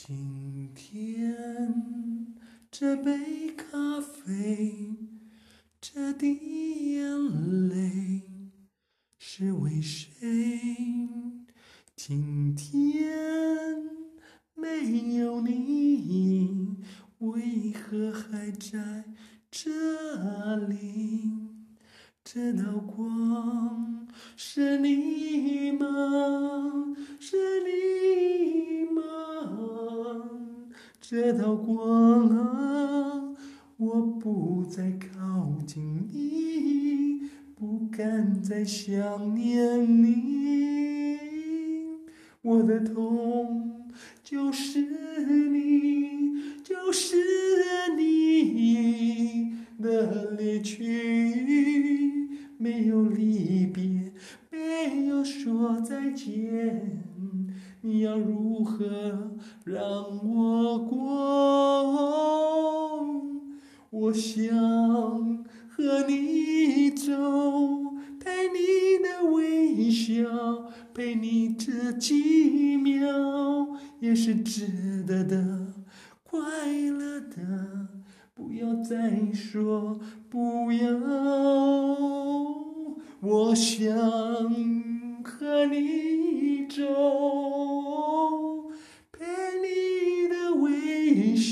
[0.00, 2.32] 今天
[2.70, 4.94] 这杯咖啡，
[5.80, 8.22] 这滴眼泪
[9.18, 10.20] 是为谁？
[11.96, 13.10] 今天
[14.54, 16.76] 没有你，
[17.18, 19.04] 为何还在
[19.50, 19.68] 这
[20.68, 21.28] 里？
[22.22, 26.94] 这道光是你吗？
[27.18, 28.27] 是你？
[31.10, 33.34] 这道光啊，
[33.78, 37.22] 我不再靠近你，
[37.54, 41.16] 不敢再想念你。
[42.42, 43.86] 我的痛
[44.22, 44.80] 就是
[45.48, 46.10] 你，
[46.62, 47.16] 就是
[47.96, 54.12] 你的离去，没有离别，
[54.50, 57.02] 没有说再见。
[57.80, 58.86] 你要如何
[59.64, 59.82] 让
[60.26, 60.98] 我过？
[63.90, 64.46] 我想
[65.68, 67.12] 和你走，
[68.20, 68.58] 陪你
[69.02, 70.22] 的微笑，
[70.92, 73.06] 陪你这几秒，
[74.00, 75.72] 也是值得的，
[76.22, 77.88] 快乐的。
[78.34, 80.98] 不要再说不要，
[83.20, 83.88] 我想
[85.24, 86.84] 和你走，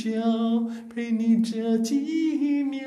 [0.06, 2.86] 笑，陪你这几秒，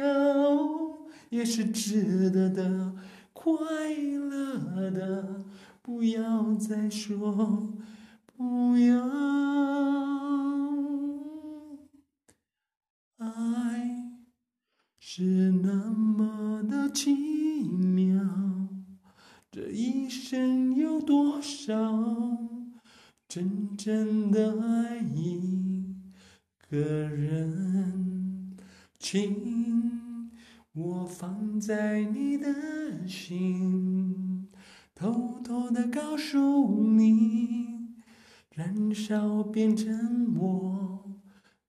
[1.30, 2.94] 也是值得的，
[3.34, 3.54] 快
[3.94, 5.44] 乐的。
[5.82, 7.74] 不要再说
[8.38, 9.06] 不要。
[13.18, 13.28] 爱
[14.98, 18.24] 是那么的奇妙，
[19.52, 21.76] 这一生有多少
[23.28, 25.69] 真正的爱意
[26.70, 26.78] 个
[27.10, 28.56] 人？
[29.00, 30.30] 请
[30.74, 34.48] 我放在你的心，
[34.94, 37.96] 偷偷的告诉你，
[38.54, 41.06] 燃烧变成我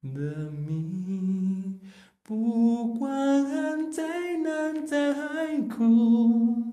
[0.03, 1.81] 的命。
[2.23, 6.65] 不管再难再苦，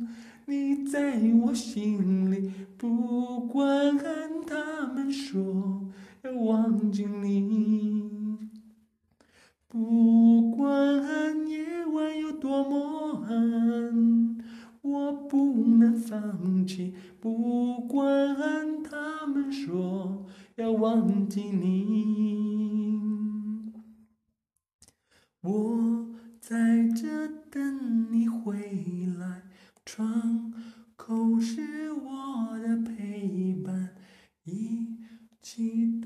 [0.45, 2.51] 你在我心里。
[2.77, 3.97] 不管
[4.45, 5.89] 他们说
[6.23, 7.26] 要忘记你，
[9.77, 14.35] 不管夜晚有多么暗，
[14.81, 16.95] 我不能放弃。
[17.21, 22.97] 不管他们说要忘记你。
[25.41, 26.07] 我
[26.41, 29.43] 在这等你回来，
[29.85, 30.51] 窗
[30.95, 33.95] 口是我的陪伴，
[34.43, 34.97] 一
[35.39, 35.96] 起